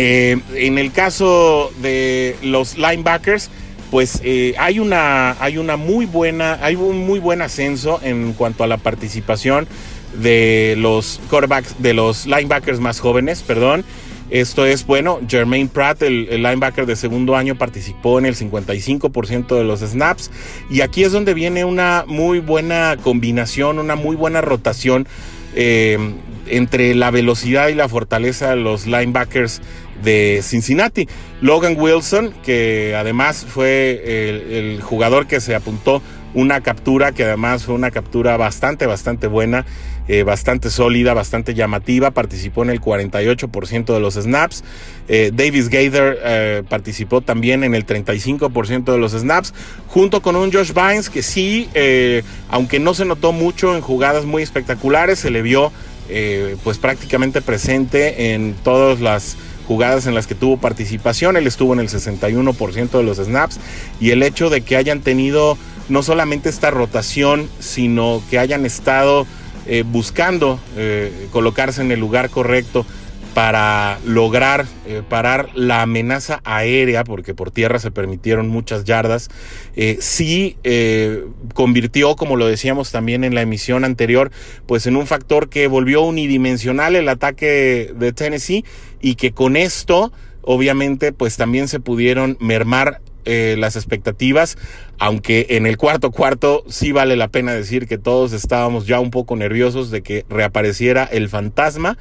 Eh, 0.00 0.38
en 0.54 0.78
el 0.78 0.92
caso 0.92 1.72
de 1.82 2.36
los 2.40 2.78
linebackers, 2.78 3.50
pues 3.90 4.20
eh, 4.22 4.54
hay, 4.56 4.78
una, 4.78 5.32
hay 5.42 5.58
una 5.58 5.76
muy 5.76 6.06
buena, 6.06 6.56
hay 6.62 6.76
un 6.76 7.04
muy 7.04 7.18
buen 7.18 7.42
ascenso 7.42 7.98
en 8.04 8.32
cuanto 8.34 8.62
a 8.62 8.68
la 8.68 8.76
participación 8.76 9.66
de 10.14 10.76
los 10.78 11.20
quarterbacks, 11.28 11.82
de 11.82 11.94
los 11.94 12.26
linebackers 12.26 12.78
más 12.78 13.00
jóvenes, 13.00 13.42
perdón. 13.42 13.84
Esto 14.30 14.66
es, 14.66 14.86
bueno, 14.86 15.18
Jermaine 15.26 15.68
Pratt, 15.68 16.02
el, 16.02 16.26
linebacker 16.28 16.86
de 16.86 16.94
segundo 16.94 17.34
año, 17.34 17.56
participó 17.56 18.20
en 18.20 18.26
el 18.26 18.36
55% 18.36 19.56
de 19.56 19.64
los 19.64 19.80
snaps. 19.80 20.30
Y 20.70 20.82
aquí 20.82 21.02
es 21.02 21.10
donde 21.10 21.34
viene 21.34 21.64
una 21.64 22.04
muy 22.06 22.38
buena 22.38 22.96
combinación, 23.02 23.80
una 23.80 23.96
muy 23.96 24.14
buena 24.14 24.42
rotación 24.42 25.08
eh, 25.56 25.98
entre 26.46 26.94
la 26.94 27.10
velocidad 27.10 27.68
y 27.68 27.74
la 27.74 27.88
fortaleza 27.88 28.50
de 28.50 28.56
los 28.56 28.86
linebackers 28.86 29.62
de 30.02 30.40
Cincinnati. 30.42 31.08
Logan 31.40 31.76
Wilson, 31.78 32.34
que 32.42 32.94
además 32.96 33.46
fue 33.48 34.02
el, 34.58 34.80
jugador 34.82 35.26
que 35.26 35.40
se 35.40 35.54
apuntó 35.54 36.02
una 36.34 36.60
captura, 36.60 37.12
que 37.12 37.24
además 37.24 37.64
fue 37.64 37.74
una 37.74 37.90
captura 37.90 38.36
bastante, 38.36 38.86
bastante 38.86 39.26
buena, 39.26 39.64
eh, 40.08 40.24
bastante 40.24 40.70
sólida, 40.70 41.14
bastante 41.14 41.54
llamativa, 41.54 42.10
participó 42.10 42.62
en 42.62 42.70
el 42.70 42.80
48% 42.80 43.94
de 43.94 44.00
los 44.00 44.14
snaps. 44.14 44.62
Eh, 45.08 45.30
Davis 45.32 45.68
Gaither 45.68 46.18
eh, 46.22 46.62
participó 46.68 47.22
también 47.22 47.64
en 47.64 47.74
el 47.74 47.86
35% 47.86 48.92
de 48.92 48.98
los 48.98 49.12
snaps, 49.12 49.54
junto 49.86 50.20
con 50.20 50.36
un 50.36 50.52
Josh 50.52 50.72
Vines 50.72 51.08
que 51.08 51.22
sí, 51.22 51.68
aunque 52.50 52.78
no 52.78 52.94
se 52.94 53.04
notó 53.04 53.32
mucho 53.32 53.74
en 53.74 53.80
jugadas 53.80 54.24
muy 54.24 54.42
espectaculares, 54.42 55.18
se 55.18 55.30
le 55.30 55.42
vio 55.42 55.72
pues 56.64 56.78
prácticamente 56.78 57.42
presente 57.42 58.32
en 58.32 58.54
todas 58.64 59.00
las 59.00 59.36
jugadas 59.68 60.06
en 60.06 60.14
las 60.14 60.26
que 60.26 60.34
tuvo 60.34 60.56
participación, 60.56 61.36
él 61.36 61.46
estuvo 61.46 61.74
en 61.74 61.80
el 61.80 61.90
61% 61.90 62.90
de 62.90 63.02
los 63.02 63.18
snaps 63.18 63.60
y 64.00 64.12
el 64.12 64.22
hecho 64.22 64.48
de 64.48 64.62
que 64.62 64.76
hayan 64.76 65.02
tenido 65.02 65.58
no 65.90 66.02
solamente 66.02 66.48
esta 66.48 66.70
rotación, 66.70 67.50
sino 67.60 68.22
que 68.30 68.38
hayan 68.38 68.64
estado 68.64 69.26
eh, 69.66 69.84
buscando 69.86 70.58
eh, 70.78 71.28
colocarse 71.30 71.82
en 71.82 71.92
el 71.92 72.00
lugar 72.00 72.30
correcto 72.30 72.86
para 73.34 73.98
lograr 74.06 74.64
eh, 74.86 75.02
parar 75.06 75.50
la 75.54 75.82
amenaza 75.82 76.40
aérea, 76.44 77.04
porque 77.04 77.34
por 77.34 77.50
tierra 77.50 77.78
se 77.78 77.90
permitieron 77.90 78.48
muchas 78.48 78.84
yardas, 78.84 79.28
sí 80.00 80.56
convirtió, 81.52 82.16
como 82.16 82.36
lo 82.36 82.46
decíamos 82.46 82.90
también 82.90 83.22
en 83.22 83.34
la 83.34 83.42
emisión 83.42 83.84
anterior, 83.84 84.30
pues 84.66 84.86
en 84.86 84.96
un 84.96 85.06
factor 85.06 85.50
que 85.50 85.66
volvió 85.66 86.02
unidimensional 86.02 86.96
el 86.96 87.08
ataque 87.08 87.92
de 87.94 88.12
Tennessee 88.14 88.64
y 89.00 89.14
que 89.14 89.32
con 89.32 89.56
esto 89.56 90.12
obviamente 90.42 91.12
pues 91.12 91.36
también 91.36 91.68
se 91.68 91.80
pudieron 91.80 92.36
mermar 92.40 93.00
eh, 93.24 93.56
las 93.58 93.76
expectativas, 93.76 94.56
aunque 94.98 95.46
en 95.50 95.66
el 95.66 95.76
cuarto 95.76 96.10
cuarto 96.10 96.64
sí 96.68 96.92
vale 96.92 97.16
la 97.16 97.28
pena 97.28 97.52
decir 97.52 97.86
que 97.86 97.98
todos 97.98 98.32
estábamos 98.32 98.86
ya 98.86 99.00
un 99.00 99.10
poco 99.10 99.36
nerviosos 99.36 99.90
de 99.90 100.02
que 100.02 100.24
reapareciera 100.28 101.04
el 101.04 101.28
fantasma 101.28 101.98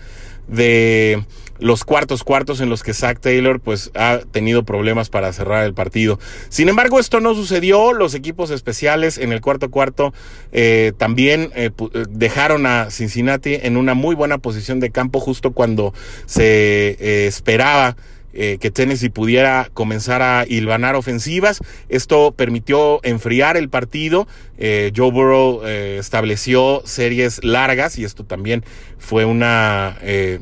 de 0.48 1.24
los 1.60 1.84
cuartos 1.84 2.24
cuartos 2.24 2.62
en 2.62 2.70
los 2.70 2.84
que 2.84 2.94
Zach 2.94 3.20
Taylor 3.20 3.60
pues 3.60 3.92
ha 3.96 4.20
tenido 4.32 4.64
problemas 4.64 5.10
para 5.10 5.34
cerrar 5.34 5.66
el 5.66 5.74
partido. 5.74 6.20
Sin 6.50 6.70
embargo, 6.70 7.00
esto 7.00 7.20
no 7.20 7.34
sucedió. 7.34 7.94
Los 7.94 8.14
equipos 8.14 8.52
especiales 8.52 9.18
en 9.18 9.32
el 9.34 9.42
cuarto 9.42 9.72
cuarto 9.72 10.14
eh, 10.52 10.94
también 10.98 11.52
eh, 11.56 11.72
dejaron 12.10 12.66
a 12.66 12.92
Cincinnati 12.92 13.56
en 13.56 13.76
una 13.76 13.96
muy 13.96 14.16
buena 14.16 14.38
posición 14.38 14.80
de 14.80 14.92
campo 14.92 15.20
justo 15.20 15.52
cuando 15.52 15.94
se 16.26 17.28
esperaba 17.28 17.98
eh, 18.40 18.60
que 18.60 18.70
Tennessee 18.70 19.10
pudiera 19.10 19.72
comenzar 19.74 20.22
a 20.22 20.46
hilvanar 20.48 20.96
ofensivas. 20.96 21.60
Esto 21.90 22.34
permitió 22.34 23.00
enfriar 23.02 23.58
el 23.58 23.68
partido. 23.68 24.28
Eh, 24.60 24.92
Joe 24.96 25.10
Burrow 25.10 25.62
eh, 25.66 25.98
estableció 26.00 26.84
series 26.86 27.44
largas 27.44 27.98
y 27.98 28.04
esto 28.04 28.26
también 28.26 28.64
fue 29.00 29.26
una, 29.26 29.98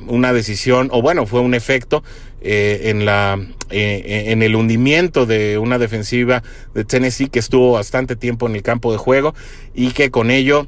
una 0.07 0.33
decisión, 0.33 0.89
o 0.91 1.01
bueno, 1.01 1.25
fue 1.25 1.39
un 1.39 1.53
efecto 1.53 2.03
en, 2.41 3.05
la, 3.05 3.39
en 3.69 4.43
el 4.43 4.55
hundimiento 4.55 5.25
de 5.25 5.57
una 5.57 5.77
defensiva 5.77 6.43
de 6.73 6.83
Tennessee 6.83 7.29
que 7.29 7.39
estuvo 7.39 7.71
bastante 7.73 8.17
tiempo 8.17 8.45
en 8.47 8.55
el 8.55 8.61
campo 8.61 8.91
de 8.91 8.97
juego 8.97 9.33
y 9.73 9.91
que 9.91 10.11
con 10.11 10.31
ello, 10.31 10.67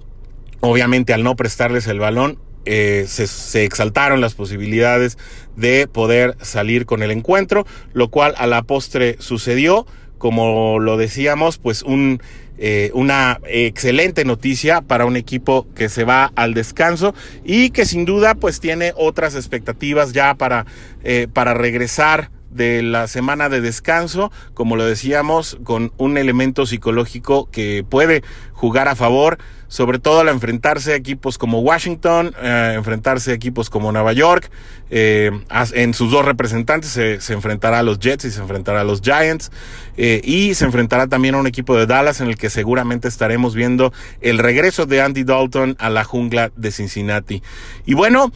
obviamente 0.62 1.14
al 1.14 1.24
no 1.24 1.36
prestarles 1.36 1.88
el 1.88 2.00
balón, 2.00 2.40
eh, 2.70 3.06
se, 3.08 3.64
exaltaron 3.64 4.20
las 4.20 4.34
posibilidades 4.34 5.18
de 5.56 5.88
poder 5.88 6.36
salir 6.42 6.86
con 6.86 7.02
el 7.02 7.12
encuentro, 7.12 7.66
lo 7.94 8.10
cual 8.10 8.34
a 8.38 8.46
la 8.46 8.62
postre 8.62 9.16
sucedió, 9.20 9.88
como 10.18 10.80
lo 10.80 10.98
decíamos, 10.98 11.60
pues 11.60 11.82
un, 11.82 12.22
eh, 12.58 12.92
una 12.94 13.40
excelente 13.46 14.26
noticia 14.26 14.82
para 14.82 15.06
un 15.06 15.16
equipo 15.16 15.66
que 15.76 15.88
se 15.88 16.04
va 16.04 16.34
al 16.36 16.54
descanso 16.54 17.16
y 17.46 17.70
que 17.70 17.86
sin 17.86 18.04
duda 18.04 18.36
pues 18.36 18.60
tiene 18.60 18.92
otras 18.98 19.36
expectativas 19.36 20.12
ya 20.12 20.36
para, 20.36 20.66
eh, 21.04 21.28
para 21.32 21.54
regresar 21.54 22.32
de 22.58 22.82
la 22.82 23.08
semana 23.08 23.48
de 23.48 23.62
descanso, 23.62 24.32
como 24.54 24.76
lo 24.76 24.86
decíamos, 24.86 25.58
con 25.64 25.94
un 25.98 26.18
elemento 26.18 26.66
psicológico 26.66 27.50
que 27.50 27.86
puede 27.88 28.24
jugar 28.58 28.88
a 28.88 28.96
favor 28.96 29.38
sobre 29.68 30.00
todo 30.00 30.22
al 30.22 30.30
enfrentarse 30.30 30.94
a 30.94 30.96
equipos 30.96 31.38
como 31.38 31.60
Washington, 31.60 32.34
eh, 32.42 32.74
enfrentarse 32.76 33.32
a 33.32 33.34
equipos 33.34 33.70
como 33.70 33.92
Nueva 33.92 34.14
York. 34.14 34.50
Eh, 34.90 35.32
en 35.74 35.94
sus 35.94 36.12
dos 36.12 36.24
representantes 36.24 36.92
se, 36.92 37.34
enfrentará 37.34 37.80
a 37.80 37.84
los 37.84 38.00
Jets 38.00 38.24
y 38.24 38.32
se 38.32 38.40
enfrentará 38.40 38.82
a 38.82 38.84
los 38.86 39.02
Giants. 39.02 39.52
Eh, 39.98 40.22
y 40.24 40.54
se 40.54 40.66
enfrentará 40.66 41.08
también 41.08 41.36
a 41.36 41.40
un 41.40 41.48
equipo 41.48 41.76
de 41.76 41.86
Dallas 41.86 42.22
en 42.22 42.28
el 42.28 42.38
que 42.38 42.50
seguramente 42.50 43.08
estaremos 43.08 43.56
viendo 43.56 43.92
el 44.22 44.38
regreso 44.38 44.86
de 44.86 45.02
Andy 45.02 45.24
Dalton 45.24 45.76
a 45.80 45.90
la 45.90 46.04
jungla 46.04 46.52
de 46.56 46.72
Cincinnati. 46.72 47.44
Y 47.86 47.94
bueno, 47.94 48.32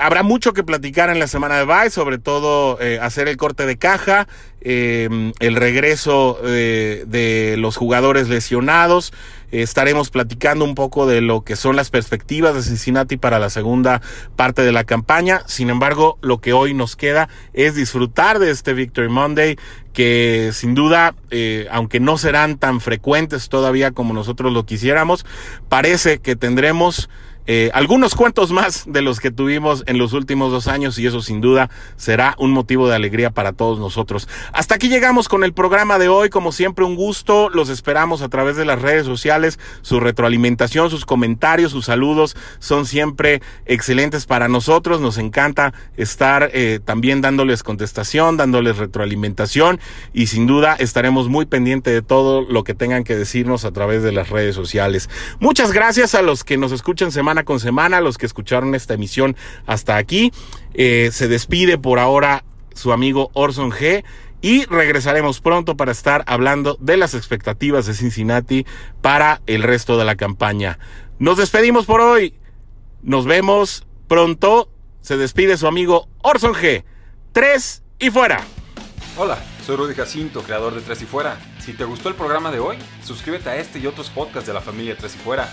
habrá 0.00 0.22
mucho 0.22 0.52
que 0.52 0.64
platicar 0.64 1.10
en 1.10 1.18
la 1.18 1.26
semana 1.26 1.58
de 1.58 1.64
bye, 1.64 1.90
sobre 1.90 2.18
todo 2.18 2.78
hacer 3.00 3.28
el 3.28 3.36
corte 3.36 3.66
de 3.66 3.76
caja, 3.76 4.26
el 4.60 5.56
regreso 5.56 6.38
de 6.42 7.54
los 7.58 7.76
jugadores 7.76 8.28
lesionados. 8.28 9.12
Estaremos 9.50 10.10
platicando 10.10 10.62
un 10.64 10.74
poco 10.74 11.06
de 11.06 11.22
lo 11.22 11.42
que 11.42 11.56
son 11.56 11.74
las 11.74 11.88
perspectivas 11.88 12.54
de 12.54 12.62
Cincinnati 12.62 13.16
para 13.16 13.38
la 13.38 13.48
segunda 13.48 14.02
parte 14.36 14.60
de 14.60 14.72
la 14.72 14.84
campaña. 14.84 15.42
Sin 15.46 15.70
embargo, 15.70 16.18
lo 16.20 16.38
que 16.38 16.52
hoy 16.52 16.74
nos 16.74 16.96
queda 16.96 17.30
es 17.54 17.74
disfrutar 17.74 18.40
de 18.40 18.50
este 18.50 18.74
Victory 18.74 19.08
Monday 19.08 19.56
que 19.94 20.50
sin 20.52 20.74
duda, 20.74 21.14
eh, 21.30 21.66
aunque 21.70 21.98
no 21.98 22.18
serán 22.18 22.58
tan 22.58 22.80
frecuentes 22.80 23.48
todavía 23.48 23.90
como 23.90 24.12
nosotros 24.12 24.52
lo 24.52 24.66
quisiéramos, 24.66 25.24
parece 25.68 26.18
que 26.18 26.36
tendremos 26.36 27.08
eh, 27.50 27.70
algunos 27.72 28.14
cuentos 28.14 28.52
más 28.52 28.84
de 28.86 29.00
los 29.00 29.20
que 29.20 29.30
tuvimos 29.30 29.82
en 29.86 29.96
los 29.96 30.12
últimos 30.12 30.52
dos 30.52 30.68
años 30.68 30.98
y 30.98 31.06
eso 31.06 31.22
sin 31.22 31.40
duda 31.40 31.70
será 31.96 32.34
un 32.36 32.50
motivo 32.50 32.90
de 32.90 32.94
alegría 32.94 33.30
para 33.30 33.54
todos 33.54 33.78
nosotros. 33.78 34.28
Hasta 34.52 34.74
aquí 34.74 34.90
llegamos 34.90 35.30
con 35.30 35.44
el 35.44 35.54
programa 35.54 35.98
de 35.98 36.10
hoy, 36.10 36.28
como 36.28 36.52
siempre 36.52 36.84
un 36.84 36.94
gusto, 36.94 37.48
los 37.48 37.70
esperamos 37.70 38.20
a 38.20 38.28
través 38.28 38.56
de 38.56 38.66
las 38.66 38.82
redes 38.82 39.06
sociales, 39.06 39.58
su 39.80 39.98
retroalimentación, 39.98 40.90
sus 40.90 41.06
comentarios, 41.06 41.72
sus 41.72 41.86
saludos 41.86 42.36
son 42.58 42.84
siempre 42.84 43.40
excelentes 43.64 44.26
para 44.26 44.48
nosotros, 44.48 45.00
nos 45.00 45.16
encanta 45.16 45.72
estar 45.96 46.50
eh, 46.52 46.80
también 46.84 47.22
dándoles 47.22 47.62
contestación, 47.62 48.36
dándoles 48.36 48.76
retroalimentación 48.76 49.80
y 50.12 50.26
sin 50.26 50.46
duda 50.46 50.74
estaremos 50.78 51.28
muy 51.28 51.46
pendientes 51.46 51.94
de 51.94 52.02
todo 52.02 52.42
lo 52.42 52.62
que 52.62 52.74
tengan 52.74 53.04
que 53.04 53.16
decirnos 53.16 53.64
a 53.64 53.72
través 53.72 54.02
de 54.02 54.12
las 54.12 54.28
redes 54.28 54.54
sociales. 54.54 55.08
Muchas 55.40 55.72
gracias 55.72 56.14
a 56.14 56.20
los 56.20 56.44
que 56.44 56.58
nos 56.58 56.72
escuchan 56.72 57.10
semana 57.10 57.37
con 57.44 57.60
semana, 57.60 58.00
los 58.00 58.18
que 58.18 58.26
escucharon 58.26 58.74
esta 58.74 58.94
emisión 58.94 59.36
hasta 59.66 59.96
aquí. 59.96 60.32
Eh, 60.74 61.10
se 61.12 61.28
despide 61.28 61.78
por 61.78 61.98
ahora 61.98 62.44
su 62.74 62.92
amigo 62.92 63.30
Orson 63.34 63.70
G. 63.70 64.04
Y 64.40 64.66
regresaremos 64.66 65.40
pronto 65.40 65.76
para 65.76 65.90
estar 65.90 66.22
hablando 66.28 66.76
de 66.80 66.96
las 66.96 67.14
expectativas 67.14 67.86
de 67.86 67.94
Cincinnati 67.94 68.66
para 69.02 69.40
el 69.46 69.64
resto 69.64 69.98
de 69.98 70.04
la 70.04 70.14
campaña. 70.14 70.78
Nos 71.18 71.38
despedimos 71.38 71.86
por 71.86 72.00
hoy. 72.00 72.34
Nos 73.02 73.26
vemos 73.26 73.84
pronto. 74.06 74.70
Se 75.00 75.16
despide 75.16 75.56
su 75.56 75.66
amigo 75.66 76.08
Orson 76.22 76.54
G. 76.54 76.84
Tres 77.32 77.82
y 77.98 78.10
fuera. 78.10 78.40
Hola, 79.16 79.38
soy 79.66 79.74
Rudy 79.74 79.94
Jacinto, 79.94 80.42
creador 80.42 80.74
de 80.76 80.80
Tres 80.80 81.02
y 81.02 81.04
Fuera. 81.04 81.40
Si 81.58 81.72
te 81.72 81.82
gustó 81.82 82.08
el 82.08 82.14
programa 82.14 82.52
de 82.52 82.60
hoy, 82.60 82.76
suscríbete 83.04 83.50
a 83.50 83.56
este 83.56 83.80
y 83.80 83.86
otros 83.88 84.10
podcasts 84.10 84.46
de 84.46 84.54
la 84.54 84.60
familia 84.60 84.96
Tres 84.96 85.16
y 85.16 85.18
Fuera 85.18 85.52